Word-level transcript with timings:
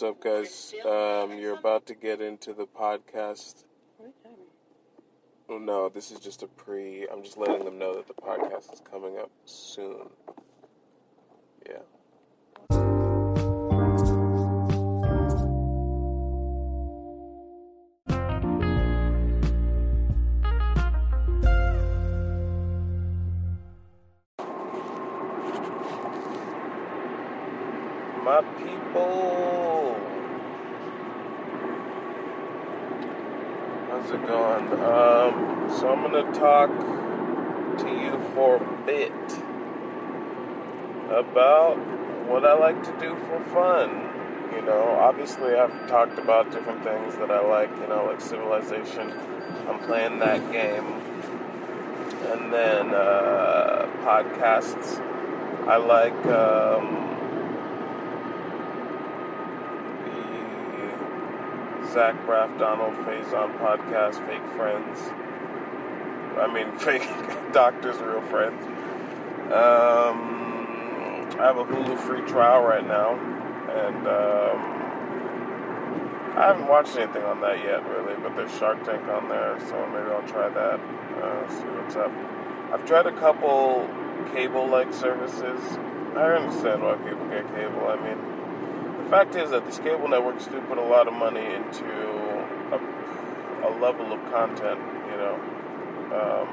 What's 0.00 0.16
up, 0.16 0.24
guys? 0.24 0.74
Um, 0.82 1.38
you're 1.38 1.58
about 1.58 1.84
to 1.88 1.94
get 1.94 2.22
into 2.22 2.54
the 2.54 2.64
podcast. 2.64 3.64
Oh, 5.46 5.58
no, 5.58 5.90
this 5.90 6.10
is 6.10 6.20
just 6.20 6.42
a 6.42 6.46
pre. 6.46 7.06
I'm 7.12 7.22
just 7.22 7.36
letting 7.36 7.66
them 7.66 7.78
know 7.78 7.96
that 7.96 8.06
the 8.06 8.14
podcast 8.14 8.72
is 8.72 8.80
coming 8.90 9.18
up 9.18 9.30
soon. 9.44 10.08
Yeah. 11.68 11.80
My 28.24 28.40
people. 28.56 29.79
How's 34.00 34.12
it 34.12 34.26
going? 34.26 34.66
Um, 34.80 35.70
so 35.78 35.90
I'm 35.92 36.10
gonna 36.10 36.32
talk 36.32 36.70
to 36.70 37.86
you 37.86 38.18
for 38.34 38.56
a 38.56 38.86
bit 38.86 39.12
about 41.10 41.76
what 42.26 42.46
I 42.46 42.54
like 42.54 42.82
to 42.84 42.92
do 42.98 43.14
for 43.26 43.40
fun. 43.52 43.90
You 44.54 44.62
know, 44.62 44.96
obviously 44.98 45.54
I've 45.54 45.86
talked 45.86 46.18
about 46.18 46.50
different 46.50 46.82
things 46.82 47.14
that 47.16 47.30
I 47.30 47.46
like. 47.46 47.68
You 47.78 47.88
know, 47.88 48.06
like 48.06 48.22
Civilization. 48.22 49.12
I'm 49.68 49.78
playing 49.80 50.18
that 50.20 50.50
game, 50.50 50.86
and 52.32 52.50
then 52.50 52.94
uh, 52.94 53.86
podcasts. 54.02 54.98
I 55.68 55.76
like. 55.76 56.24
Um, 56.24 57.10
Zach 61.92 62.14
Braff 62.24 62.56
Donald 62.56 62.94
Faison 62.98 63.58
podcast, 63.58 64.24
Fake 64.28 64.46
Friends. 64.54 65.10
I 66.38 66.46
mean, 66.52 66.70
fake 66.78 67.08
doctors, 67.52 67.96
real 67.98 68.20
friends. 68.22 68.64
Um, 69.52 71.26
I 71.40 71.46
have 71.46 71.56
a 71.56 71.64
Hulu 71.64 71.98
free 71.98 72.20
trial 72.28 72.62
right 72.62 72.86
now, 72.86 73.14
and 73.14 74.06
um, 74.06 74.60
I 76.38 76.46
haven't 76.46 76.68
watched 76.68 76.96
anything 76.96 77.24
on 77.24 77.40
that 77.40 77.58
yet, 77.58 77.84
really. 77.88 78.14
But 78.22 78.36
there's 78.36 78.56
Shark 78.56 78.84
Tank 78.84 79.08
on 79.08 79.28
there, 79.28 79.58
so 79.68 79.84
maybe 79.88 80.10
I'll 80.10 80.28
try 80.28 80.48
that. 80.48 80.78
Uh, 80.78 81.48
see 81.48 81.66
what's 81.74 81.96
up. 81.96 82.12
I've 82.72 82.86
tried 82.86 83.06
a 83.06 83.18
couple 83.18 83.90
cable-like 84.32 84.94
services. 84.94 85.60
I 86.14 86.34
understand 86.38 86.82
why 86.82 86.94
people 86.94 87.26
get 87.26 87.48
cable. 87.52 87.88
I 87.88 87.96
mean 87.96 88.40
fact 89.10 89.34
is 89.34 89.50
that 89.50 89.66
these 89.66 89.80
cable 89.80 90.06
networks 90.06 90.46
do 90.46 90.60
put 90.62 90.78
a 90.78 90.82
lot 90.82 91.08
of 91.08 91.14
money 91.14 91.44
into 91.44 91.84
a, 92.70 92.78
a 93.66 93.70
level 93.80 94.12
of 94.12 94.20
content, 94.30 94.78
you 95.10 95.16
know. 95.18 95.34
Um, 96.14 96.46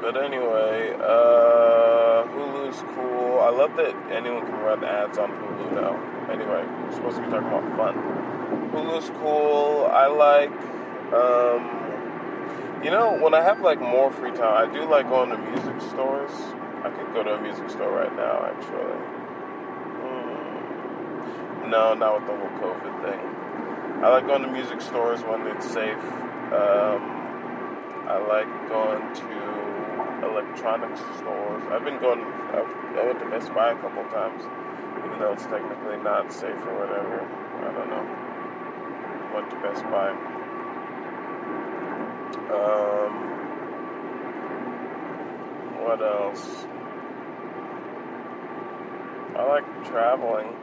but 0.00 0.16
anyway, 0.22 0.94
uh, 1.00 2.24
Hulu's 2.30 2.80
cool. 2.94 3.40
I 3.40 3.50
love 3.50 3.74
that 3.76 3.92
anyone 4.12 4.46
can 4.46 4.54
run 4.60 4.84
ads 4.84 5.18
on 5.18 5.30
Hulu 5.32 5.72
now. 5.74 5.98
Anyway, 6.30 6.64
we're 6.84 6.92
supposed 6.94 7.16
to 7.16 7.22
be 7.24 7.28
talking 7.28 7.48
about 7.48 7.76
fun. 7.76 7.96
Hulu's 8.70 9.10
cool. 9.18 9.86
I 9.90 10.06
like, 10.06 10.52
um, 11.12 12.84
you 12.84 12.90
know, 12.92 13.18
when 13.20 13.34
I 13.34 13.42
have 13.42 13.60
like 13.62 13.80
more 13.80 14.12
free 14.12 14.30
time, 14.30 14.68
I 14.68 14.72
do 14.72 14.88
like 14.88 15.08
going 15.08 15.30
to 15.30 15.38
music 15.38 15.80
stores. 15.90 16.30
I 16.84 16.90
could 16.90 17.12
go 17.12 17.24
to 17.24 17.34
a 17.34 17.40
music 17.42 17.68
store 17.68 17.90
right 17.90 18.14
now, 18.14 18.46
actually. 18.46 19.19
No, 21.70 21.94
not 21.94 22.18
with 22.18 22.26
the 22.26 22.36
whole 22.36 22.74
COVID 22.74 22.94
thing. 23.06 23.20
I 24.02 24.08
like 24.08 24.26
going 24.26 24.42
to 24.42 24.50
music 24.50 24.80
stores 24.80 25.20
when 25.22 25.46
it's 25.46 25.70
safe. 25.70 26.02
Um, 26.50 26.98
I 28.10 28.18
like 28.26 28.50
going 28.68 29.00
to 29.14 30.26
electronics 30.26 30.98
stores. 31.18 31.62
I've 31.70 31.84
been 31.84 32.00
going. 32.00 32.24
i've 32.50 33.06
went 33.06 33.20
to 33.20 33.30
Best 33.30 33.54
Buy 33.54 33.70
a 33.70 33.76
couple 33.76 34.02
times, 34.10 34.42
even 35.04 35.20
though 35.20 35.32
it's 35.32 35.46
technically 35.46 35.98
not 35.98 36.32
safe 36.32 36.58
or 36.66 36.74
whatever. 36.74 37.22
I 37.62 37.70
don't 37.70 37.88
know. 37.88 38.04
Went 39.32 39.50
to 39.50 39.56
Best 39.62 39.84
Buy. 39.84 40.10
Um, 42.50 43.14
what 45.86 46.02
else? 46.02 46.66
I 49.36 49.44
like 49.46 49.84
traveling. 49.86 50.56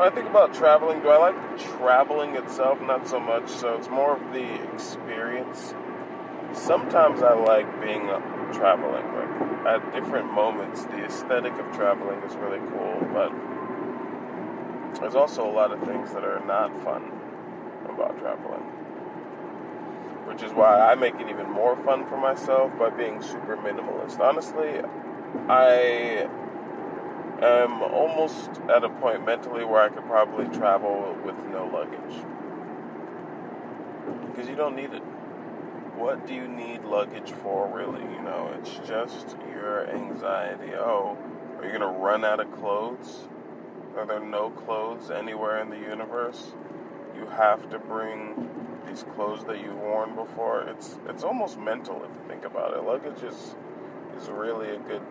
When 0.00 0.10
I 0.10 0.14
think 0.14 0.30
about 0.30 0.54
traveling, 0.54 1.02
do 1.02 1.10
I 1.10 1.18
like 1.18 1.58
traveling 1.76 2.34
itself? 2.34 2.80
Not 2.80 3.06
so 3.06 3.20
much. 3.20 3.50
So 3.50 3.76
it's 3.76 3.90
more 3.90 4.16
of 4.16 4.32
the 4.32 4.72
experience. 4.72 5.74
Sometimes 6.54 7.20
I 7.20 7.34
like 7.34 7.68
being 7.82 8.06
traveling. 8.50 9.04
Like 9.12 9.66
at 9.66 9.92
different 9.92 10.32
moments, 10.32 10.84
the 10.86 11.04
aesthetic 11.04 11.52
of 11.52 11.70
traveling 11.76 12.18
is 12.22 12.34
really 12.36 12.60
cool. 12.70 13.06
But 13.12 13.30
there's 15.00 15.14
also 15.14 15.46
a 15.46 15.52
lot 15.52 15.70
of 15.70 15.82
things 15.82 16.14
that 16.14 16.24
are 16.24 16.42
not 16.46 16.74
fun 16.82 17.12
about 17.84 18.18
traveling. 18.18 18.62
Which 20.24 20.42
is 20.42 20.50
why 20.52 20.80
I 20.80 20.94
make 20.94 21.16
it 21.16 21.28
even 21.28 21.50
more 21.50 21.76
fun 21.76 22.06
for 22.06 22.16
myself 22.16 22.72
by 22.78 22.88
being 22.88 23.20
super 23.20 23.58
minimalist. 23.58 24.18
Honestly, 24.18 24.80
I 25.50 26.26
am 27.42 27.82
almost 27.82 28.50
at 28.68 28.84
a 28.84 28.88
point 28.88 29.24
mentally 29.24 29.64
where 29.64 29.82
I 29.82 29.88
could 29.88 30.04
probably 30.04 30.46
travel 30.56 31.16
with 31.24 31.36
no 31.46 31.66
luggage. 31.66 32.24
Because 34.26 34.48
you 34.48 34.56
don't 34.56 34.76
need 34.76 34.92
it. 34.92 35.02
What 35.96 36.26
do 36.26 36.34
you 36.34 36.48
need 36.48 36.84
luggage 36.84 37.32
for, 37.32 37.68
really? 37.68 38.00
You 38.00 38.22
know, 38.22 38.54
it's 38.58 38.76
just 38.88 39.36
your 39.52 39.88
anxiety. 39.90 40.72
Oh, 40.74 41.18
are 41.58 41.64
you 41.64 41.78
going 41.78 41.80
to 41.80 41.98
run 41.98 42.24
out 42.24 42.40
of 42.40 42.50
clothes? 42.52 43.28
Are 43.96 44.06
there 44.06 44.20
no 44.20 44.50
clothes 44.50 45.10
anywhere 45.10 45.60
in 45.60 45.68
the 45.68 45.78
universe? 45.78 46.52
You 47.16 47.26
have 47.26 47.68
to 47.70 47.78
bring 47.78 48.48
these 48.86 49.02
clothes 49.14 49.44
that 49.44 49.60
you've 49.60 49.76
worn 49.76 50.14
before. 50.14 50.62
It's 50.62 50.98
it's 51.08 51.22
almost 51.22 51.58
mental 51.58 51.96
if 51.96 52.10
you 52.10 52.28
think 52.28 52.44
about 52.44 52.74
it. 52.74 52.82
Luggage 52.82 53.22
is 53.22 53.54
is 54.16 54.28
really 54.28 54.70
a 54.70 54.78
good 54.78 55.02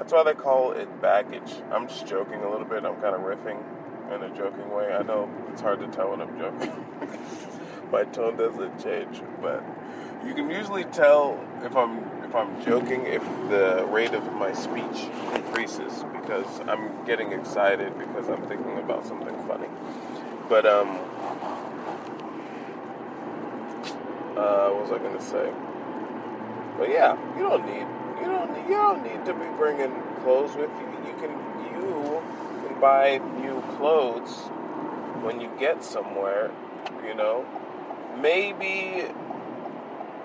that's 0.00 0.14
why 0.14 0.22
they 0.22 0.32
call 0.32 0.72
it 0.72 1.02
baggage. 1.02 1.56
I'm 1.70 1.86
just 1.86 2.06
joking 2.06 2.40
a 2.40 2.50
little 2.50 2.64
bit. 2.64 2.86
I'm 2.86 2.94
kind 3.02 3.14
of 3.14 3.20
riffing 3.20 3.62
in 4.10 4.22
a 4.22 4.34
joking 4.34 4.70
way. 4.70 4.94
I 4.94 5.02
know 5.02 5.28
it's 5.52 5.60
hard 5.60 5.78
to 5.80 5.88
tell 5.88 6.16
when 6.16 6.22
I'm 6.22 6.38
joking. 6.38 6.72
My 7.92 8.04
tone 8.04 8.38
doesn't 8.38 8.82
change, 8.82 9.20
but 9.42 9.62
you 10.24 10.32
can 10.32 10.48
usually 10.48 10.84
tell 10.84 11.38
if 11.62 11.76
I'm 11.76 11.98
if 12.24 12.34
I'm 12.34 12.64
joking 12.64 13.04
if 13.04 13.22
the 13.50 13.84
rate 13.90 14.14
of 14.14 14.24
my 14.32 14.54
speech 14.54 15.10
increases 15.34 16.04
because 16.12 16.60
I'm 16.60 17.04
getting 17.04 17.32
excited 17.32 17.98
because 17.98 18.28
I'm 18.28 18.46
thinking 18.48 18.78
about 18.78 19.04
something 19.04 19.36
funny. 19.46 19.68
But 20.48 20.64
um, 20.64 20.98
uh, 24.36 24.70
what 24.70 24.82
was 24.82 24.92
I 24.92 24.98
gonna 24.98 25.20
say? 25.20 25.52
But 26.78 26.88
yeah, 26.88 27.18
you 27.36 27.42
don't 27.42 27.66
need 27.66 27.99
you 28.20 28.26
don't 28.26 28.68
you 28.68 28.74
don't 28.74 29.02
need 29.02 29.24
to 29.26 29.34
be 29.34 29.46
bringing 29.56 29.92
clothes 30.22 30.54
with 30.56 30.70
you. 30.70 30.86
You 31.06 31.14
can 31.20 31.30
you 31.72 32.22
can 32.66 32.80
buy 32.80 33.18
new 33.40 33.62
clothes 33.76 34.30
when 35.22 35.40
you 35.40 35.50
get 35.58 35.82
somewhere. 35.84 36.50
You 37.06 37.14
know, 37.14 37.46
maybe 38.20 39.04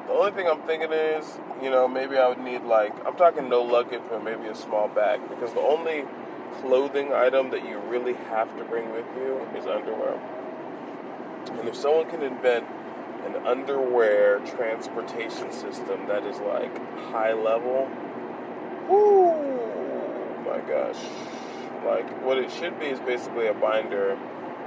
the 0.08 0.14
only 0.14 0.31
thing 0.31 0.48
I'm 0.48 0.62
thinking 0.62 0.92
is, 0.92 1.40
you 1.62 1.69
know, 1.69 1.88
maybe 1.88 2.18
I 2.18 2.28
would 2.28 2.40
need 2.40 2.64
like 2.64 2.94
I'm 3.06 3.16
talking 3.16 3.50
no 3.50 3.62
luggage, 3.64 4.02
but 4.10 4.24
maybe 4.24 4.48
a 4.48 4.56
small 4.56 4.88
bag 4.88 5.22
because 5.30 5.54
the 5.54 5.62
only 5.62 6.06
clothing 6.62 7.14
item 7.14 7.52
that 7.52 7.68
you 7.68 7.80
really 7.80 8.14
have 8.14 8.56
to 8.58 8.64
bring 8.66 8.92
with 8.92 9.06
you 9.18 9.48
is 9.58 9.66
underwear. 9.66 10.19
And 11.60 11.68
if 11.68 11.75
someone 11.75 12.10
can 12.10 12.24
invent 12.24 12.66
an 13.25 13.45
underwear 13.45 14.39
transportation 14.39 15.51
system 15.51 16.07
that 16.07 16.24
is 16.24 16.39
like 16.39 16.75
high 17.12 17.33
level. 17.33 17.89
Whoo, 18.88 20.45
my 20.45 20.60
gosh. 20.68 21.04
Like, 21.86 22.24
what 22.24 22.38
it 22.38 22.51
should 22.51 22.80
be 22.80 22.88
is 22.88 23.00
basically 23.00 23.48
a 23.48 23.54
binder 23.54 24.18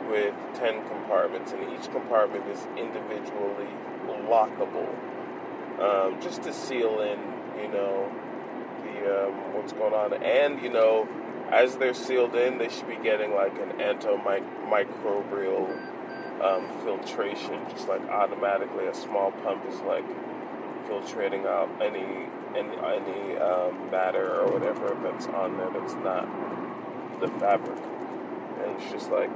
with 0.08 0.34
10 0.54 0.88
compartments, 0.88 1.52
and 1.52 1.62
each 1.72 1.90
compartment 1.90 2.46
is 2.46 2.66
individually 2.76 3.68
lockable. 4.28 4.88
Um, 5.80 6.20
just 6.20 6.42
to 6.42 6.52
seal 6.52 7.00
in, 7.00 7.18
you 7.60 7.68
know, 7.68 8.10
the 8.82 9.26
um, 9.26 9.54
what's 9.54 9.72
going 9.72 9.94
on. 9.94 10.12
And, 10.22 10.60
you 10.60 10.70
know, 10.70 11.08
as 11.50 11.76
they're 11.76 11.94
sealed 11.94 12.34
in, 12.34 12.58
they 12.58 12.68
should 12.68 12.88
be 12.88 12.96
getting 12.96 13.32
like 13.32 13.56
an 13.58 13.70
antimicrobial 13.78 15.97
um, 16.42 16.68
filtration, 16.84 17.60
just 17.70 17.88
like 17.88 18.02
automatically 18.08 18.86
a 18.86 18.94
small 18.94 19.32
pump 19.32 19.64
is 19.68 19.80
like 19.80 20.04
filtrating 20.88 21.46
out 21.46 21.68
any 21.82 22.26
any, 22.56 22.76
any 22.76 23.36
um, 23.36 23.90
matter 23.90 24.40
or 24.40 24.52
whatever 24.52 24.96
that's 25.02 25.26
on 25.26 25.56
there 25.58 25.70
that's 25.70 25.94
not 25.94 26.26
the 27.20 27.28
fabric. 27.38 27.78
And 28.62 28.80
it's 28.80 28.90
just 28.90 29.10
like 29.10 29.30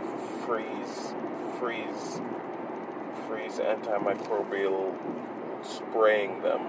freeze, 0.44 1.12
freeze, 1.58 2.20
freeze 3.26 3.58
antimicrobial 3.58 4.96
spraying 5.62 6.42
them. 6.42 6.66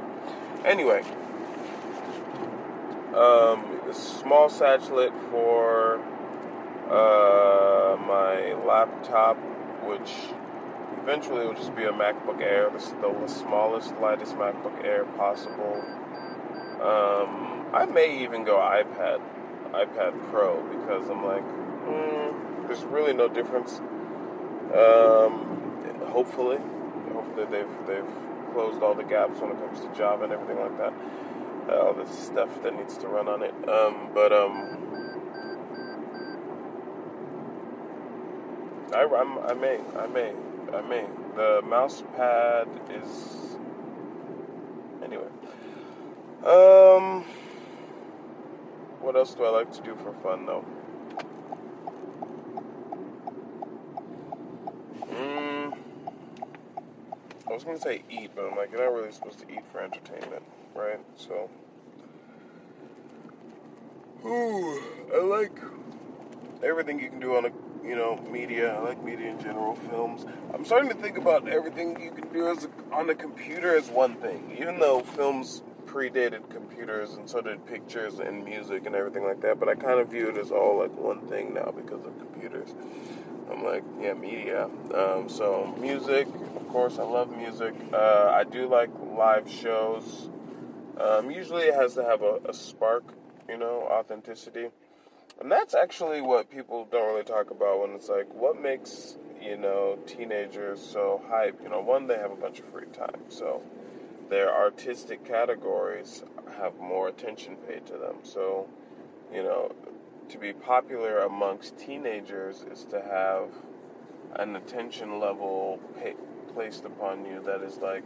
Anyway, 0.66 1.04
um, 3.16 3.82
small 3.92 4.50
satchel 4.50 5.12
for 5.30 6.00
uh, 6.90 7.98
my 8.06 8.54
laptop, 8.66 9.38
which 9.86 10.34
eventually 11.02 11.46
will 11.46 11.54
just 11.54 11.76
be 11.76 11.84
a 11.84 11.92
MacBook 11.92 12.42
Air, 12.42 12.70
the, 12.70 12.80
the 12.80 13.28
smallest, 13.28 13.96
lightest 13.98 14.36
MacBook 14.36 14.84
Air 14.84 15.06
possible. 15.18 15.84
Um, 16.82 17.66
I 17.74 17.86
may 17.86 18.24
even 18.24 18.44
go 18.44 18.58
iPad, 18.58 19.22
iPad 19.72 20.30
Pro, 20.30 20.62
because 20.64 21.10
I'm 21.10 21.26
like, 21.26 21.44
mm, 21.44 22.68
there's 22.68 22.84
really 22.84 23.14
no 23.14 23.28
difference. 23.28 23.80
Um, 24.74 26.08
hopefully, 26.10 26.58
hopefully 27.12 27.46
they've 27.52 27.88
they've 27.88 28.14
closed 28.54 28.82
all 28.82 28.94
the 28.94 29.04
gaps 29.04 29.40
when 29.40 29.52
it 29.52 29.60
comes 29.60 29.82
to 29.82 29.94
Java 29.96 30.24
and 30.24 30.34
everything 30.34 30.60
like 30.60 30.78
that. 30.78 30.94
Uh, 31.70 31.80
all 31.80 31.94
this 31.94 32.18
stuff 32.18 32.62
that 32.64 32.76
needs 32.76 32.98
to 32.98 33.08
run 33.08 33.28
on 33.28 33.42
it. 33.42 33.54
Um, 33.70 34.10
but 34.14 34.32
I, 38.94 39.06
I'm, 39.06 39.40
I 39.40 39.54
may, 39.54 39.80
I 39.98 40.08
may, 40.08 40.34
I 40.74 40.82
may. 40.82 41.06
The 41.36 41.64
mouse 41.68 42.04
pad 42.16 42.68
is 42.92 43.58
anyway. 45.04 45.28
Um, 46.46 47.24
what 49.02 49.16
else 49.16 49.34
do 49.34 49.46
I 49.46 49.50
like 49.50 49.72
to 49.74 49.82
do 49.82 49.96
for 49.96 50.14
fun 50.14 50.46
though? 50.46 50.64
Mm, 55.12 55.76
I 57.48 57.54
was 57.54 57.64
gonna 57.64 57.80
say 57.80 58.04
eat, 58.12 58.32
but 58.36 58.46
I'm 58.46 58.56
like, 58.56 58.72
you're 58.72 58.84
not 58.84 58.94
really 58.94 59.12
supposed 59.12 59.40
to 59.40 59.52
eat 59.52 59.66
for 59.72 59.82
entertainment, 59.82 60.44
right? 60.76 61.00
So, 61.16 61.50
ooh, 64.26 64.82
I 65.16 65.20
like 65.20 65.58
everything 66.64 67.00
you 67.00 67.10
can 67.10 67.20
do 67.20 67.36
on 67.36 67.46
a 67.46 67.73
you 67.86 67.96
know, 67.96 68.18
media. 68.32 68.76
I 68.76 68.80
like 68.80 69.04
media 69.04 69.30
in 69.30 69.40
general, 69.40 69.76
films. 69.76 70.26
I'm 70.54 70.66
starting 70.66 70.90
to 70.90 70.96
think 70.96 71.18
about 71.18 71.48
everything 71.48 72.02
you 72.02 72.12
can 72.12 72.32
do 72.32 72.50
as 72.50 72.66
a, 72.66 72.96
on 72.96 73.10
a 73.10 73.16
computer 73.16 73.76
as 73.76 73.90
one 73.90 74.16
thing. 74.16 74.56
Even 74.60 74.80
though 74.80 75.02
films 75.02 75.64
predated 75.86 76.50
computers 76.50 77.14
and 77.14 77.30
so 77.30 77.42
did 77.42 77.66
pictures 77.68 78.20
and 78.20 78.44
music 78.44 78.86
and 78.86 78.96
everything 78.96 79.24
like 79.24 79.42
that, 79.42 79.60
but 79.60 79.70
I 79.70 79.76
kind 79.76 80.00
of 80.00 80.10
view 80.10 80.30
it 80.30 80.38
as 80.38 80.52
all 80.52 80.80
like 80.80 80.96
one 80.98 81.28
thing 81.28 81.54
now 81.54 81.72
because 81.76 82.06
of 82.06 82.18
computers. 82.18 82.70
I'm 83.52 83.64
like, 83.64 83.84
yeah, 84.02 84.14
media. 84.14 84.70
Um, 84.94 85.30
so 85.30 85.76
music, 85.80 86.28
of 86.56 86.68
course, 86.70 86.98
I 86.98 87.04
love 87.04 87.36
music. 87.36 87.76
Uh, 87.94 88.32
I 88.34 88.44
do 88.44 88.68
like 88.68 88.90
live 89.16 89.50
shows. 89.50 90.30
Um, 91.00 91.30
usually, 91.30 91.64
it 91.64 91.76
has 91.76 91.96
to 91.96 92.04
have 92.04 92.22
a, 92.22 92.40
a 92.48 92.54
spark, 92.54 93.04
you 93.50 93.58
know, 93.58 93.88
authenticity. 93.92 94.70
And 95.42 95.52
that's 95.52 95.76
actually 95.76 96.22
what 96.22 96.50
people 96.50 96.88
don't 96.92 97.08
really 97.08 97.24
talk 97.24 97.52
about 97.52 97.82
when 97.82 97.92
it's 97.92 98.10
like, 98.10 98.34
what 98.34 98.62
makes, 98.62 99.18
you 99.42 99.58
know, 99.58 99.98
teenagers 100.06 100.82
so 100.82 101.22
hype? 101.30 101.60
You 101.62 101.70
know, 101.70 101.82
one, 101.82 102.08
they 102.08 102.18
have 102.18 102.32
a 102.32 102.36
bunch 102.36 102.60
of 102.60 102.66
free 102.66 102.88
time. 102.94 103.24
So 103.30 103.62
their 104.30 104.54
artistic 104.54 105.26
categories 105.26 106.24
have 106.58 106.78
more 106.80 107.08
attention 107.10 107.56
paid 107.68 107.86
to 107.88 107.94
them. 107.94 108.18
So, 108.24 108.68
you 109.34 109.44
know, 109.44 109.72
to 110.30 110.38
be 110.38 110.54
popular 110.54 111.20
amongst 111.20 111.78
teenagers 111.78 112.64
is 112.72 112.86
to 112.86 113.02
have 113.02 113.50
an 114.36 114.56
attention 114.56 115.20
level 115.20 115.80
pay, 116.00 116.14
placed 116.54 116.86
upon 116.86 117.26
you 117.26 117.42
that 117.46 117.62
is 117.62 117.78
like 117.78 118.04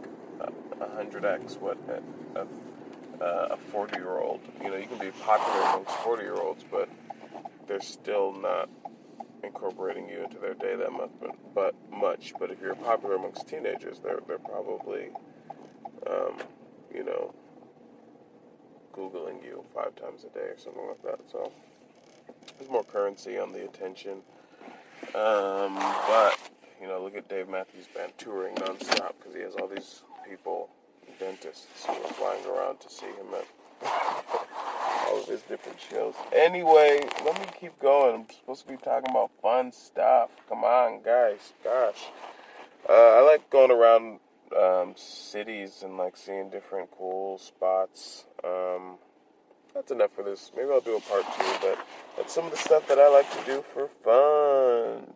a 0.80 0.88
hundred 0.94 1.24
x 1.24 1.56
what 1.60 1.78
a, 1.88 2.40
a, 3.24 3.52
a 3.52 3.56
forty 3.56 3.96
year 3.96 4.18
old. 4.18 4.40
You 4.62 4.70
know, 4.70 4.76
you 4.76 4.86
can 4.86 4.98
be 4.98 5.10
popular 5.10 5.60
amongst 5.60 5.90
forty 5.98 6.24
year 6.24 6.36
olds, 6.36 6.64
but 6.70 6.88
they're 7.68 7.80
still 7.80 8.32
not 8.32 8.68
incorporating 9.44 10.08
you 10.08 10.24
into 10.24 10.38
their 10.38 10.54
day 10.54 10.74
that 10.74 10.92
much. 10.92 11.10
But, 11.20 11.54
but 11.54 11.74
much. 11.90 12.32
But 12.38 12.50
if 12.50 12.60
you're 12.60 12.74
popular 12.74 13.16
amongst 13.16 13.48
teenagers, 13.48 14.00
they're 14.00 14.20
they're 14.26 14.38
probably, 14.38 15.10
um, 16.06 16.38
you 16.92 17.04
know, 17.04 17.34
googling 18.92 19.44
you 19.44 19.64
five 19.74 19.94
times 19.94 20.24
a 20.24 20.34
day 20.34 20.46
or 20.46 20.58
something 20.58 20.86
like 20.88 21.02
that. 21.02 21.20
So 21.30 21.52
there's 22.58 22.70
more 22.70 22.84
currency 22.84 23.38
on 23.38 23.52
the 23.52 23.64
attention. 23.64 24.22
Um, 25.14 25.76
but 25.76 26.36
you 26.80 26.88
know, 26.88 27.02
look 27.02 27.16
at 27.16 27.28
Dave 27.28 27.48
Matthews 27.48 27.86
Band 27.94 28.12
touring 28.18 28.54
nonstop 28.56 29.12
because 29.18 29.34
he 29.34 29.42
has 29.42 29.54
all 29.54 29.68
these 29.68 30.02
people, 30.28 30.68
dentists, 31.18 31.84
who 31.86 31.92
are 31.92 32.12
flying 32.12 32.44
around 32.46 32.80
to 32.80 32.90
see 32.90 33.06
him 33.06 33.26
at 33.34 33.46
all 35.08 35.20
of 35.20 35.26
his 35.26 35.42
different 35.42 35.78
shows. 35.80 36.14
Anyway, 36.34 37.00
let 37.24 37.38
me 37.38 37.46
keep 37.58 37.78
going. 37.80 38.14
I'm 38.14 38.26
supposed 38.30 38.66
to 38.66 38.72
be 38.72 38.76
talking 38.76 39.10
about 39.10 39.30
fun 39.40 39.72
stuff. 39.72 40.30
Come 40.48 40.64
on, 40.64 41.02
guys. 41.02 41.52
Gosh. 41.64 42.06
Uh, 42.88 42.92
I 42.92 43.20
like 43.20 43.50
going 43.50 43.70
around 43.70 44.20
um, 44.56 44.94
cities 44.96 45.82
and 45.82 45.96
like 45.96 46.16
seeing 46.16 46.50
different 46.50 46.90
cool 46.96 47.38
spots. 47.38 48.24
Um, 48.44 48.96
that's 49.74 49.90
enough 49.90 50.12
for 50.12 50.24
this. 50.24 50.50
Maybe 50.56 50.70
I'll 50.70 50.80
do 50.80 50.96
a 50.96 51.00
part 51.00 51.24
two, 51.38 51.52
but 51.60 51.78
that's 52.16 52.34
some 52.34 52.46
of 52.46 52.50
the 52.50 52.56
stuff 52.58 52.88
that 52.88 52.98
I 52.98 53.08
like 53.08 53.30
to 53.32 53.44
do 53.44 53.62
for 53.62 53.88
fun. 53.88 55.14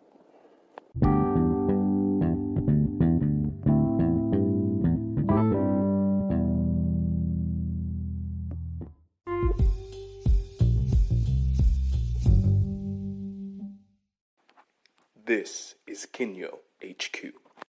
This 15.34 15.76
is 15.86 16.06
Kinyo 16.12 16.58
HQ. 16.84 17.41